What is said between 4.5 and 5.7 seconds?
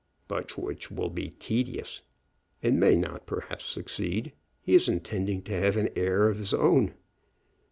He is intending to